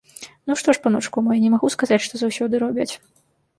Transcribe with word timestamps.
Ну 0.51 0.55
што 0.61 0.73
ж, 0.77 0.81
паночку 0.85 1.17
мой, 1.27 1.43
не 1.45 1.53
магу 1.57 1.71
сказаць, 1.75 2.01
што 2.07 2.13
заўсёды 2.25 2.53
робяць. 2.67 2.91